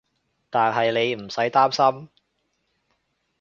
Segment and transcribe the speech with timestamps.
[0.49, 2.09] 但係你唔使擔心